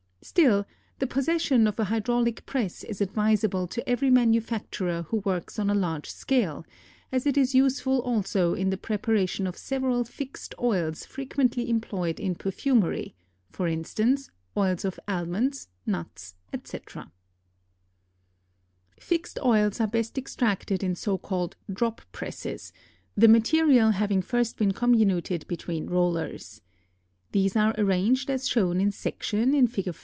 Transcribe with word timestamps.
Still, 0.23 0.67
the 0.99 1.07
possession 1.07 1.65
of 1.65 1.79
a 1.79 1.85
hydraulic 1.85 2.45
press 2.45 2.83
is 2.83 3.01
advisable 3.01 3.65
to 3.65 3.89
every 3.89 4.11
manufacturer 4.11 5.01
who 5.09 5.17
works 5.25 5.57
on 5.57 5.67
a 5.67 5.73
large 5.73 6.11
scale, 6.11 6.63
as 7.11 7.25
it 7.25 7.37
is 7.39 7.55
useful 7.55 7.97
also 8.03 8.53
in 8.53 8.69
the 8.69 8.77
preparation 8.77 9.47
of 9.47 9.57
several 9.57 10.03
fixed 10.03 10.53
oils 10.61 11.03
frequently 11.07 11.67
employed 11.71 12.19
in 12.19 12.35
perfumery, 12.35 13.15
for 13.49 13.67
instance, 13.67 14.29
oils 14.55 14.85
of 14.85 14.99
almonds, 15.07 15.69
nuts, 15.87 16.35
etc. 16.53 17.11
[Illustration: 19.01 19.01
FIG. 19.01 19.01
5.] 19.01 19.11
[Illustration: 19.11 19.23
FIG. 19.23 19.23
6.] 19.33 19.33
Fixed 19.33 19.39
oils 19.43 19.81
are 19.81 19.89
best 19.91 20.17
extracted 20.19 20.83
in 20.83 20.93
so 20.93 21.17
called 21.17 21.55
drop 21.73 21.99
presses, 22.11 22.71
the 23.17 23.27
material 23.27 23.89
having 23.89 24.21
first 24.21 24.55
been 24.57 24.71
comminuted 24.71 25.47
between 25.47 25.87
rollers. 25.87 26.61
These 27.31 27.55
are 27.55 27.73
arranged 27.79 28.29
as 28.29 28.47
shown 28.47 28.79
in 28.79 28.91
section 28.91 29.55
in 29.55 29.65
Fig. 29.65 29.95